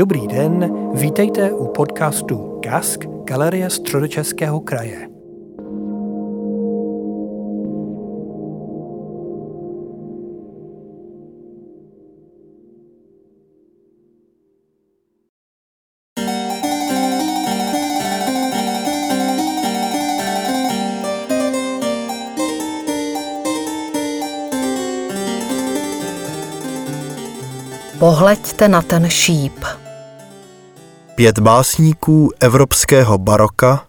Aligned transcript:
Dobrý 0.00 0.26
den, 0.26 0.74
vítejte 0.94 1.52
u 1.52 1.66
podcastu 1.66 2.60
KASK 2.64 3.04
Galerie 3.24 3.70
Středočeského 3.70 4.60
kraje. 4.60 5.08
Pohleďte 27.98 28.68
na 28.68 28.82
ten 28.82 29.08
šíp. 29.08 29.79
Pět 31.20 31.38
básníků 31.38 32.30
evropského 32.40 33.18
baroka 33.18 33.86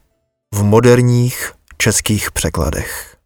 v 0.55 0.63
moderních 0.63 1.52
českých 1.77 2.31
překladech. 2.31 3.17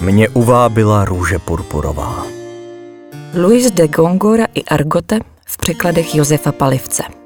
Mě 0.00 0.28
uvábila 0.28 1.04
růže 1.04 1.38
purpurová. 1.38 2.26
Luis 3.34 3.70
de 3.70 3.88
Gongora 3.88 4.46
i 4.54 4.64
Argote 4.64 5.18
v 5.48 5.56
překladech 5.56 6.14
Josefa 6.14 6.52
Palivce. 6.52 7.17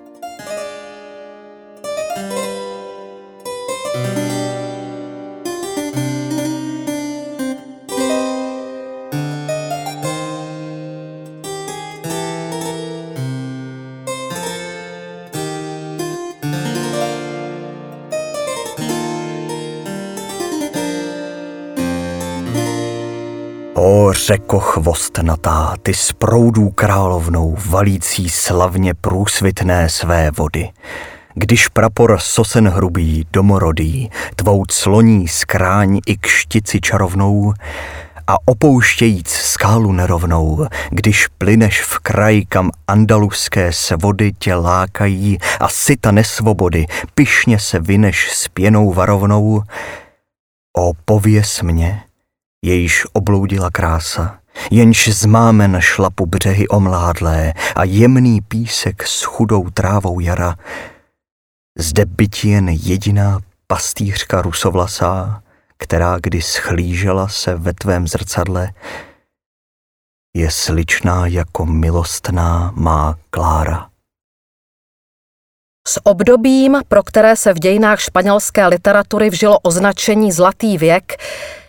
Řeko 24.27 24.61
chvostnatá, 24.61 25.75
ty 25.83 25.95
z 25.95 26.13
proudů 26.13 26.71
královnou, 26.71 27.57
valící 27.67 28.31
slavně 28.31 28.95
průsvitné 28.95 29.89
své 29.89 30.31
vody. 30.31 30.71
Když 31.35 31.69
prapor 31.69 32.19
sosen 32.21 32.69
hrubý, 32.69 33.27
domorodý, 33.33 34.11
tvou 34.37 34.65
cloní 34.69 35.29
skráň 35.29 36.01
i 36.07 36.17
kštici 36.17 36.81
čarovnou, 36.81 37.55
a 38.27 38.37
opouštějíc 38.45 39.29
skálu 39.29 39.93
nerovnou, 39.93 40.67
když 40.91 41.27
plyneš 41.27 41.83
v 41.83 41.99
kraj, 41.99 42.43
kam 42.49 42.71
andaluské 42.89 43.73
svody 43.73 44.33
tě 44.39 44.55
lákají 44.55 45.39
a 45.61 45.69
syta 45.69 46.11
nesvobody, 46.11 46.87
pyšně 47.15 47.59
se 47.59 47.79
vyneš 47.79 48.31
s 48.33 48.49
pěnou 48.49 48.93
varovnou, 48.93 49.63
o 50.77 50.93
pověs 51.05 51.63
mě, 51.63 52.03
jejíž 52.65 53.07
obloudila 53.13 53.71
krása, 53.71 54.39
jenž 54.71 55.09
z 55.09 55.25
mámen 55.25 55.77
šlapu 55.81 56.27
břehy 56.27 56.69
omládlé 56.69 57.53
a 57.77 57.85
jemný 57.85 58.41
písek 58.41 59.07
s 59.07 59.23
chudou 59.23 59.71
trávou 59.71 60.21
jara. 60.21 60.57
Zde 61.79 62.05
byť 62.05 62.45
jen 62.45 62.69
jediná 62.69 63.41
pastýřka 63.67 64.43
rusovlasá, 64.43 65.43
která 65.79 66.19
kdy 66.23 66.43
schlížela 66.43 67.29
se 67.29 67.55
ve 67.55 67.73
tvém 67.73 68.09
zrcadle, 68.09 68.73
je 70.37 70.51
sličná 70.51 71.27
jako 71.27 71.67
milostná 71.67 72.73
má 72.77 73.15
Klára. 73.31 73.89
S 75.89 76.01
obdobím, 76.07 76.77
pro 76.89 77.03
které 77.03 77.37
se 77.37 77.53
v 77.53 77.59
dějinách 77.59 78.01
španělské 78.01 78.67
literatury 78.67 79.31
vžilo 79.31 79.59
označení 79.59 80.33
Zlatý 80.33 80.79
věk, 80.79 81.13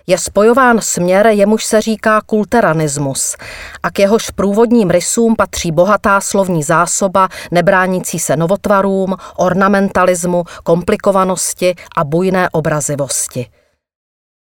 je 0.08 0.18
spojován 0.18 0.82
směr, 0.82 1.28
jemuž 1.28 1.66
se 1.66 1.82
říká 1.82 2.22
kulteranismus 2.22 3.36
a 3.84 3.92
k 3.92 4.00
jehož 4.00 4.30
průvodním 4.30 4.90
rysům 4.90 5.36
patří 5.36 5.72
bohatá 5.72 6.22
slovní 6.22 6.64
zásoba, 6.64 7.30
nebránící 7.52 8.20
se 8.20 8.38
novotvarům, 8.38 9.16
ornamentalismu, 9.36 10.44
komplikovanosti 10.64 11.76
a 11.98 12.04
bujné 12.04 12.50
obrazivosti. 12.50 13.46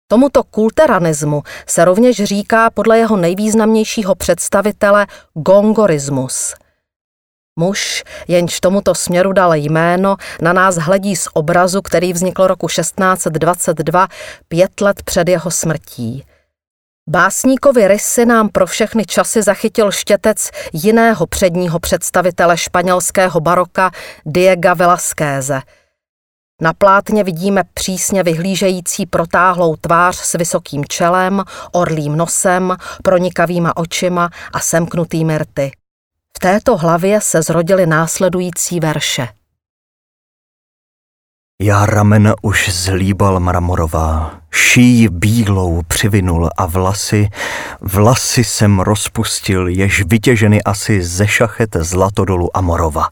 Tomuto 0.08 0.44
kulteranismu 0.44 1.44
se 1.68 1.86
rovněž 1.86 2.24
říká 2.24 2.70
podle 2.70 2.98
jeho 2.98 3.18
nejvýznamnějšího 3.18 4.16
představitele 4.16 5.08
gongorismus– 5.34 6.54
Muž, 7.60 8.04
jenž 8.28 8.60
tomuto 8.60 8.96
směru 8.96 9.34
dal 9.34 9.54
jméno, 9.54 10.16
na 10.42 10.54
nás 10.54 10.76
hledí 10.76 11.16
z 11.16 11.28
obrazu, 11.34 11.82
který 11.82 12.14
vznikl 12.14 12.48
roku 12.48 12.68
1622, 12.68 14.08
pět 14.48 14.82
let 14.82 15.04
před 15.04 15.30
jeho 15.30 15.52
smrtí. 15.52 16.24
Básníkovi 17.10 17.88
rysy 17.88 18.26
nám 18.26 18.50
pro 18.50 18.66
všechny 18.66 19.06
časy 19.06 19.42
zachytil 19.42 19.92
štětec 19.92 20.50
jiného 20.74 21.28
předního 21.28 21.80
představitele 21.80 22.58
španělského 22.58 23.40
baroka 23.40 23.92
Diego 24.26 24.76
Velázqueze. 24.76 25.62
Na 26.62 26.74
plátně 26.74 27.24
vidíme 27.24 27.64
přísně 27.74 28.24
vyhlížející 28.24 29.06
protáhlou 29.06 29.76
tvář 29.76 30.16
s 30.16 30.34
vysokým 30.34 30.86
čelem, 30.86 31.44
orlým 31.72 32.18
nosem, 32.18 32.76
pronikavýma 33.04 33.78
očima 33.78 34.30
a 34.54 34.60
semknutými 34.60 35.38
rty. 35.38 35.72
V 36.38 36.40
této 36.40 36.78
hlavě 36.78 37.22
se 37.22 37.42
zrodily 37.42 37.86
následující 37.86 38.80
verše. 38.80 39.28
Já 41.62 41.86
ramen 41.86 42.34
už 42.42 42.70
zlíbal 42.70 43.40
mramorová, 43.40 44.42
šíji 44.52 45.10
bílou 45.10 45.82
přivinul 45.88 46.50
a 46.58 46.66
vlasy, 46.66 47.30
vlasy 47.82 48.44
jsem 48.44 48.80
rozpustil, 48.80 49.68
jež 49.68 50.04
vytěženy 50.06 50.64
asi 50.64 51.04
ze 51.04 51.28
šachet 51.28 51.76
zlatodolu 51.80 52.58
Amorova. 52.58 53.08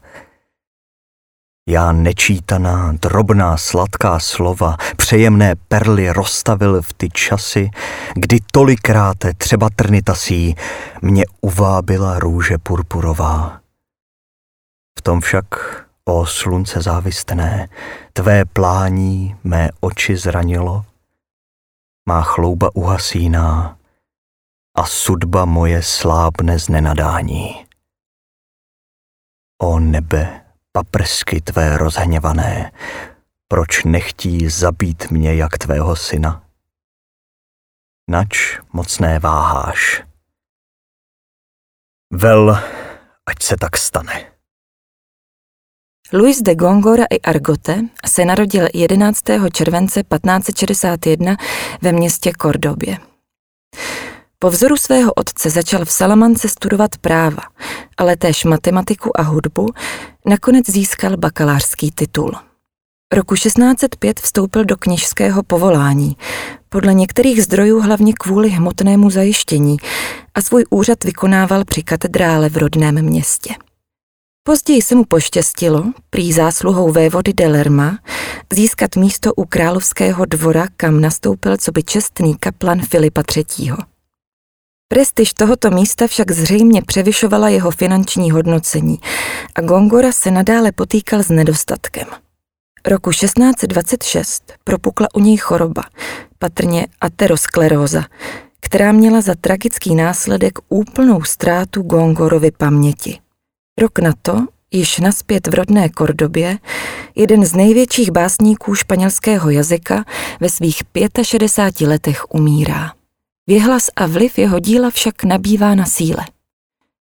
Já 1.68 1.92
nečítaná, 1.92 2.92
drobná, 2.92 3.56
sladká 3.56 4.18
slova, 4.18 4.76
přejemné 4.96 5.54
perly 5.68 6.10
rozstavil 6.10 6.82
v 6.82 6.92
ty 6.92 7.08
časy, 7.10 7.70
kdy 8.14 8.38
tolikrát 8.52 9.16
třeba 9.36 9.70
trnitasí 9.76 10.54
mě 11.02 11.24
uvábila 11.40 12.18
růže 12.18 12.58
purpurová. 12.58 13.60
V 14.98 15.02
tom 15.02 15.20
však, 15.20 15.46
o 16.04 16.26
slunce 16.26 16.82
závistné, 16.82 17.68
tvé 18.12 18.44
plání 18.44 19.36
mé 19.44 19.70
oči 19.80 20.16
zranilo, 20.16 20.84
má 22.08 22.22
chlouba 22.22 22.70
uhasíná 22.74 23.78
a 24.76 24.86
sudba 24.86 25.44
moje 25.44 25.82
slábne 25.82 26.58
z 26.58 26.68
nenadání. 26.68 27.66
O 29.62 29.80
nebe, 29.80 30.45
paprsky 30.76 31.40
tvé 31.40 31.78
rozhněvané, 31.78 32.72
proč 33.48 33.84
nechtí 33.84 34.48
zabít 34.48 35.10
mě 35.10 35.34
jak 35.34 35.58
tvého 35.58 35.96
syna? 35.96 36.44
Nač 38.10 38.60
mocné 38.72 39.18
váháš. 39.18 40.02
Vel, 42.12 42.58
ať 43.26 43.42
se 43.42 43.56
tak 43.60 43.76
stane. 43.76 44.32
Luis 46.12 46.42
de 46.42 46.54
Gongora 46.54 47.04
i 47.10 47.20
Argote 47.20 47.80
se 48.06 48.24
narodil 48.24 48.66
11. 48.74 49.22
července 49.52 50.02
1561 50.02 51.36
ve 51.82 51.92
městě 51.92 52.32
Kordobě. 52.32 52.98
Po 54.38 54.50
vzoru 54.50 54.76
svého 54.76 55.12
otce 55.12 55.50
začal 55.50 55.84
v 55.84 55.92
Salamance 55.92 56.48
studovat 56.48 56.98
práva, 57.00 57.42
ale 57.96 58.16
též 58.16 58.44
matematiku 58.44 59.20
a 59.20 59.22
hudbu, 59.22 59.66
nakonec 60.28 60.70
získal 60.70 61.16
bakalářský 61.16 61.90
titul. 61.90 62.32
Roku 63.12 63.34
1605 63.34 64.20
vstoupil 64.20 64.64
do 64.64 64.76
kněžského 64.76 65.42
povolání, 65.42 66.16
podle 66.68 66.94
některých 66.94 67.42
zdrojů 67.42 67.80
hlavně 67.80 68.12
kvůli 68.12 68.48
hmotnému 68.48 69.10
zajištění 69.10 69.76
a 70.34 70.42
svůj 70.42 70.64
úřad 70.70 71.04
vykonával 71.04 71.64
při 71.64 71.82
katedrále 71.82 72.48
v 72.48 72.56
rodném 72.56 73.02
městě. 73.02 73.54
Později 74.42 74.82
se 74.82 74.94
mu 74.94 75.04
poštěstilo, 75.04 75.84
prý 76.10 76.32
zásluhou 76.32 76.92
vévody 76.92 77.32
Delerma, 77.32 77.98
získat 78.52 78.96
místo 78.96 79.34
u 79.34 79.44
královského 79.44 80.24
dvora, 80.24 80.66
kam 80.76 81.00
nastoupil 81.00 81.56
co 81.56 81.72
by 81.72 81.82
čestný 81.82 82.36
kaplan 82.36 82.80
Filipa 82.80 83.22
III. 83.36 83.95
Prestiž 84.88 85.34
tohoto 85.34 85.70
místa 85.70 86.06
však 86.06 86.30
zřejmě 86.30 86.82
převyšovala 86.82 87.48
jeho 87.48 87.70
finanční 87.70 88.30
hodnocení 88.30 88.98
a 89.54 89.60
Gongora 89.60 90.12
se 90.12 90.30
nadále 90.30 90.72
potýkal 90.72 91.22
s 91.22 91.28
nedostatkem. 91.28 92.06
Roku 92.86 93.10
1626 93.10 94.52
propukla 94.64 95.08
u 95.14 95.20
něj 95.20 95.36
choroba, 95.36 95.82
patrně 96.38 96.86
ateroskleróza, 97.00 98.04
která 98.60 98.92
měla 98.92 99.20
za 99.20 99.34
tragický 99.40 99.94
následek 99.94 100.58
úplnou 100.68 101.22
ztrátu 101.22 101.82
Gongorovy 101.82 102.50
paměti. 102.50 103.18
Rok 103.80 103.98
na 103.98 104.12
to, 104.22 104.46
již 104.70 104.98
naspět 104.98 105.46
v 105.46 105.54
rodné 105.54 105.88
Kordobě, 105.88 106.58
jeden 107.14 107.44
z 107.44 107.54
největších 107.54 108.10
básníků 108.10 108.74
španělského 108.74 109.50
jazyka 109.50 110.04
ve 110.40 110.48
svých 110.48 110.82
65 111.22 111.88
letech 111.88 112.34
umírá. 112.34 112.92
Věhlas 113.48 113.90
a 113.96 114.06
vliv 114.06 114.38
jeho 114.38 114.60
díla 114.60 114.90
však 114.90 115.24
nabývá 115.24 115.74
na 115.74 115.86
síle. 115.86 116.24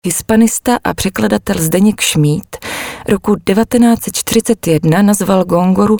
Hispanista 0.07 0.79
a 0.85 0.95
překladatel 0.95 1.63
Zdeněk 1.63 2.01
Šmít 2.01 2.57
roku 3.09 3.37
1941 3.37 5.03
nazval 5.03 5.45
Gongoru 5.45 5.97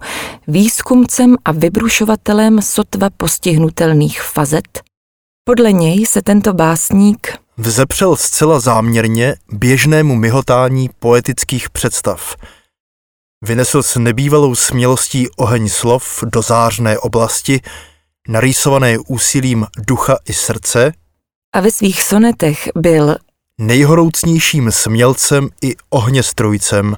výzkumcem 0.49 1.37
a 1.45 1.53
vybrušovatelem 1.53 2.63
sotva 2.63 3.11
postihnutelných 3.17 4.23
fazet. 4.23 4.83
Podle 5.45 5.73
něj 5.73 6.07
se 6.07 6.23
tento 6.23 6.53
básník 6.53 7.39
vzepřel 7.57 8.17
zcela 8.17 8.61
záměrně 8.61 9.37
běžnému 9.53 10.17
myhotání 10.17 10.91
poetických 10.99 11.71
představ. 11.71 12.37
Vynesl 13.45 13.83
s 13.83 13.99
nebývalou 13.99 14.55
smělostí 14.55 15.29
oheň 15.37 15.69
slov 15.69 16.25
do 16.33 16.43
zářné 16.43 16.99
oblasti, 16.99 17.61
narýsované 18.29 18.99
úsilím 18.99 19.67
ducha 19.79 20.17
i 20.29 20.33
srdce, 20.33 20.93
a 21.57 21.61
ve 21.61 21.71
svých 21.71 22.03
sonetech 22.03 22.69
byl 22.77 23.17
nejhoroucnějším 23.61 24.73
smělcem 24.73 25.49
i 25.63 25.75
ohněstrojcem. 25.91 26.97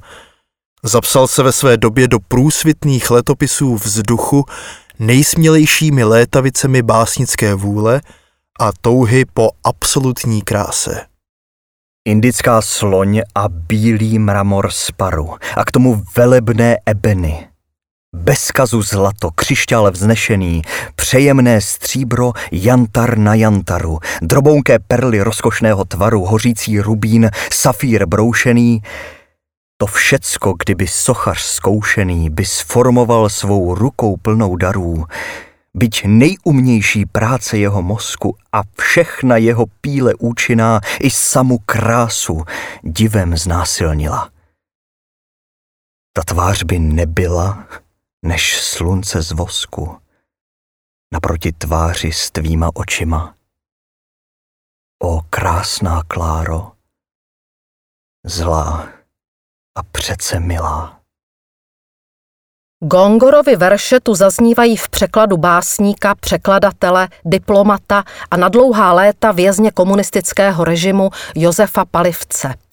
Zapsal 0.83 1.29
se 1.29 1.43
ve 1.43 1.53
své 1.53 1.77
době 1.77 2.09
do 2.09 2.19
průsvitných 2.19 3.11
letopisů 3.11 3.75
vzduchu 3.77 4.45
nejsmělejšími 4.99 6.05
létavicemi 6.05 6.83
básnické 6.83 7.55
vůle 7.55 8.01
a 8.61 8.71
touhy 8.81 9.25
po 9.25 9.51
absolutní 9.65 10.43
kráse. 10.43 11.07
Indická 12.05 12.63
sloň 12.63 13.21
a 13.35 13.49
bílý 13.49 14.19
mramor 14.19 14.71
sparu 14.71 15.35
a 15.57 15.65
k 15.65 15.71
tomu 15.71 16.03
velebné 16.17 16.77
ebeny. 16.87 17.48
Bez 18.19 18.51
kazu 18.51 18.83
zlato, 18.83 19.31
křišťál 19.31 19.91
vznešený, 19.91 20.63
přejemné 20.95 21.61
stříbro, 21.61 22.33
jantar 22.53 23.19
na 23.19 23.35
jantaru, 23.35 23.99
drobounké 24.23 24.79
perly 24.79 25.23
rozkošného 25.23 25.85
tvaru, 25.85 26.25
hořící 26.25 26.81
rubín, 26.81 27.31
safír 27.53 28.07
broušený. 28.07 28.83
To 29.77 29.87
všecko, 29.87 30.55
kdyby 30.65 30.87
sochař 30.87 31.41
zkoušený 31.41 32.31
by 32.31 32.45
sformoval 32.45 33.29
svou 33.29 33.75
rukou 33.75 34.17
plnou 34.17 34.57
darů, 34.57 35.05
byť 35.75 36.03
nejumnější 36.07 37.07
práce 37.07 37.59
jeho 37.59 37.83
mozku 37.83 38.37
a 38.53 38.63
všechna 38.81 39.37
jeho 39.37 39.67
píle 39.81 40.15
účinná 40.19 40.81
i 41.01 41.11
samu 41.11 41.59
krásu 41.59 42.43
divem 42.83 43.37
znásilnila. 43.37 44.31
Ta 46.13 46.23
tvář 46.23 46.63
by 46.63 46.79
nebyla, 46.79 47.65
než 48.23 48.61
slunce 48.63 49.23
z 49.23 49.33
vosku, 49.33 49.99
naproti 51.13 51.53
tváři 51.53 52.13
s 52.13 52.31
tvýma 52.31 52.71
očima. 52.75 53.35
O 55.03 55.21
krásná 55.31 56.03
Kláro, 56.09 56.73
zlá 58.27 58.89
a 59.77 59.83
přece 59.83 60.41
milá. 60.41 61.01
Gongorovi 62.85 63.57
verše 63.57 64.01
tu 64.01 64.15
zaznívají 64.15 64.77
v 64.77 64.89
překladu 64.89 65.37
básníka, 65.37 66.15
překladatele, 66.15 67.09
diplomata 67.25 68.05
a 68.31 68.37
na 68.37 68.49
dlouhá 68.49 68.93
léta 68.93 69.33
vězně 69.33 69.71
komunistického 69.71 70.65
režimu 70.65 71.11
Josefa 71.35 71.85
Palivce– 71.85 72.55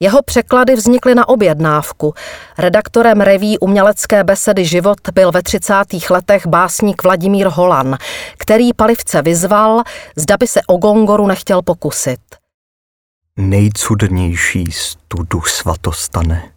jeho 0.00 0.22
překlady 0.22 0.74
vznikly 0.74 1.14
na 1.14 1.28
objednávku. 1.28 2.14
Redaktorem 2.58 3.20
reví 3.20 3.58
umělecké 3.58 4.24
besedy 4.24 4.64
Život 4.64 4.98
byl 5.14 5.32
ve 5.32 5.42
30. 5.42 5.74
letech 6.10 6.46
básník 6.46 7.02
Vladimír 7.02 7.46
Holan, 7.46 7.96
který 8.38 8.72
palivce 8.74 9.22
vyzval, 9.22 9.82
zda 10.16 10.36
by 10.36 10.46
se 10.46 10.60
o 10.66 10.76
Gongoru 10.76 11.26
nechtěl 11.26 11.62
pokusit. 11.62 12.20
Nejcudnější 13.38 14.72
studu 14.72 15.40
svatostane. 15.40 16.50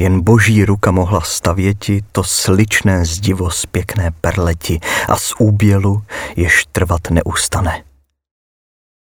Jen 0.00 0.20
boží 0.20 0.64
ruka 0.64 0.90
mohla 0.90 1.20
stavěti 1.20 2.04
to 2.12 2.24
sličné 2.24 3.04
zdivo 3.04 3.50
z 3.50 3.66
pěkné 3.66 4.10
perleti 4.20 4.80
a 5.08 5.16
z 5.16 5.32
úbělu 5.38 6.02
jež 6.36 6.64
trvat 6.72 7.10
neustane. 7.10 7.82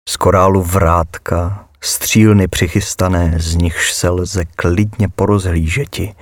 Z 0.09 0.17
korálu 0.17 0.63
vrátka 0.63 1.66
střílny 1.81 2.49
přichystané, 2.49 3.35
z 3.37 3.55
nichž 3.55 3.93
se 3.93 4.09
lze 4.09 4.45
klidně 4.45 5.09
porozhlížeti, 5.09 6.15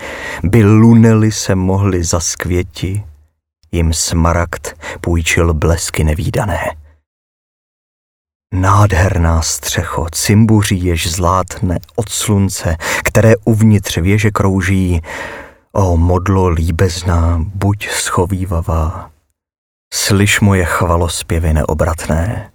by 0.42 0.64
lunely 0.64 1.32
se 1.32 1.54
mohly 1.54 2.04
zaskvěti, 2.04 3.04
jim 3.72 3.92
smaragd 3.92 4.74
půjčil 5.00 5.54
blesky 5.54 6.04
nevýdané. 6.04 6.76
Nádherná 8.54 9.42
střecho, 9.42 10.06
cimbuří 10.12 10.84
jež 10.84 11.12
zlátne 11.12 11.78
od 11.96 12.08
slunce, 12.08 12.76
které 13.04 13.32
uvnitř 13.44 13.96
věže 13.96 14.30
krouží, 14.30 15.02
o 15.72 15.96
modlo 15.96 16.48
líbezná, 16.48 17.40
buď 17.54 17.88
schovývavá. 17.88 19.10
Slyš 19.94 20.40
moje 20.40 20.64
chvalospěvy 20.64 21.52
neobratné, 21.52 22.50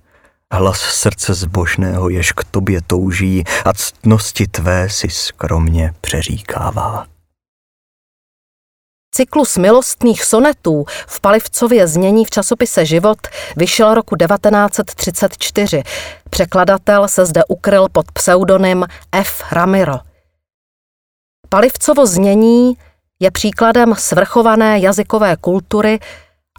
hlas 0.54 0.80
srdce 0.80 1.34
zbožného, 1.34 2.10
jež 2.10 2.32
k 2.32 2.44
tobě 2.44 2.82
touží 2.88 3.44
a 3.66 3.74
ctnosti 3.74 4.48
tvé 4.48 4.90
si 4.90 5.10
skromně 5.10 5.94
přeříkává. 6.02 7.06
Cyklus 9.16 9.58
milostných 9.58 10.24
sonetů 10.24 10.86
v 11.08 11.22
Palivcově 11.22 11.88
znění 11.88 12.26
v 12.26 12.30
časopise 12.30 12.86
Život 12.86 13.18
vyšel 13.58 13.94
roku 13.94 14.16
1934. 14.16 15.84
Překladatel 16.30 17.08
se 17.08 17.26
zde 17.26 17.42
ukryl 17.48 17.88
pod 17.92 18.12
pseudonym 18.12 18.86
F. 19.12 19.52
Ramiro. 19.52 20.00
Palivcovo 21.50 22.06
znění 22.06 22.78
je 23.20 23.32
příkladem 23.32 23.96
svrchované 23.98 24.80
jazykové 24.80 25.36
kultury 25.36 26.00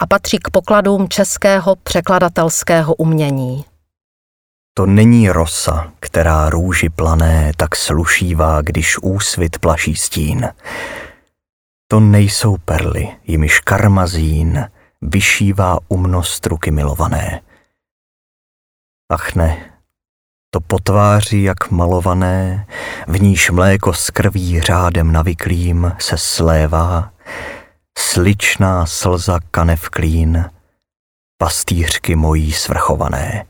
a 0.01 0.07
patří 0.07 0.39
k 0.39 0.51
pokladům 0.51 1.09
českého 1.09 1.77
překladatelského 1.77 2.95
umění. 2.95 3.70
To 4.75 4.87
není 4.87 5.31
rosa, 5.31 5.93
která 6.01 6.51
růži 6.51 6.89
plané 6.89 7.53
tak 7.57 7.77
slušívá, 7.77 8.63
když 8.63 8.99
úsvit 9.03 9.59
plaší 9.59 9.97
stín. 9.97 10.49
To 11.89 12.01
nejsou 12.01 12.57
perly, 12.57 13.09
jimiž 13.27 13.61
karmazín 13.61 14.71
vyšívá 15.03 15.79
umnost 15.89 16.47
ruky 16.47 16.71
milované. 16.71 17.41
Ach 19.13 19.35
ne, 19.35 19.71
to 20.51 20.61
potváří 20.61 21.43
jak 21.43 21.71
malované, 21.71 22.67
v 23.09 23.23
níž 23.23 23.51
mléko 23.51 23.93
s 23.93 24.11
krví 24.11 24.61
řádem 24.61 25.13
navyklým 25.13 25.93
se 25.99 26.19
slévá, 26.19 27.13
sličná 27.99 28.87
slza 28.87 29.39
kanev 29.51 29.89
klín, 29.89 30.51
pastýřky 31.39 32.17
mojí 32.17 32.53
svrchované 32.53 33.45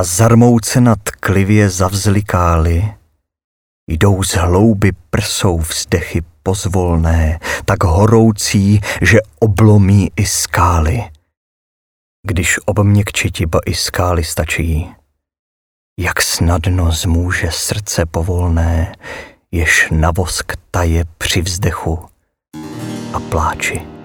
a 0.00 0.04
zarmoucena 0.04 0.96
tklivě 0.96 1.70
zavzlikály, 1.70 2.94
jdou 3.88 4.22
z 4.22 4.34
hlouby 4.34 4.92
prsou 5.10 5.58
vzdechy 5.58 6.22
pozvolné, 6.42 7.38
tak 7.64 7.84
horoucí, 7.84 8.80
že 9.02 9.18
oblomí 9.40 10.10
i 10.16 10.26
skály. 10.26 11.10
Když 12.26 12.58
obměkčiti 12.66 13.46
ba 13.46 13.58
i 13.66 13.74
skály 13.74 14.24
stačí, 14.24 14.94
jak 15.98 16.22
snadno 16.22 16.92
zmůže 16.92 17.48
srdce 17.50 18.06
povolné, 18.06 18.96
jež 19.52 19.88
na 19.90 20.10
vosk 20.10 20.52
taje 20.70 21.04
při 21.18 21.40
vzdechu 21.40 21.98
a 23.12 23.20
pláči. 23.20 23.99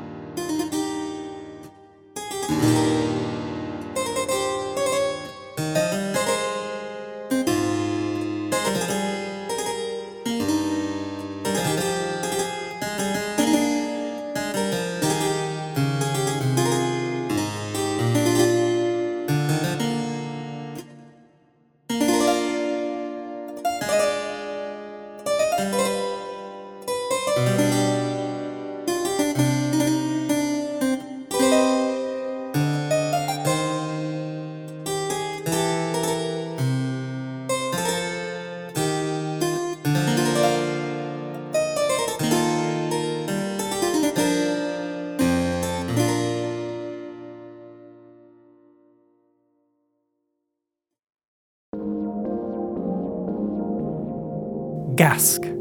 Gask. 55.06 55.55